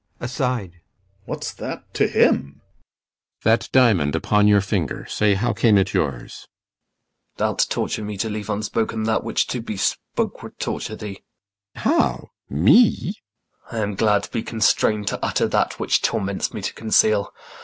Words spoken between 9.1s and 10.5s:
Which to be spoke